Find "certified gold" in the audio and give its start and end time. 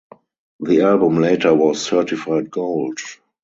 1.85-2.97